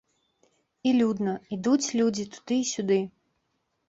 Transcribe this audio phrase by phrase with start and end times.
[0.91, 2.99] І людна, ідуць людзі туды і сюды.